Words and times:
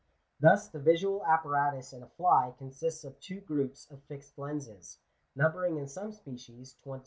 Thus 0.39 0.67
the 0.67 0.79
visual 0.79 1.23
apparatus 1.27 1.93
in 1.93 2.01
a 2.01 2.07
fly 2.07 2.55
consists 2.57 3.03
of 3.03 3.19
two 3.19 3.39
groups 3.39 3.85
of 3.91 4.01
fixed 4.01 4.35
lenses, 4.39 4.97
numbering 5.35 5.77
in 5.77 5.87
some 5.87 6.11
species 6.11 6.73
20,000. 6.81 6.99